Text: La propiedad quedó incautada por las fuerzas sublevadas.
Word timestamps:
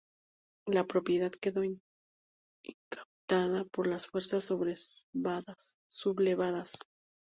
La 0.65 0.87
propiedad 0.87 1.29
quedó 1.39 1.61
incautada 1.63 3.65
por 3.65 3.85
las 3.85 4.07
fuerzas 4.07 4.45
sublevadas. 4.45 5.75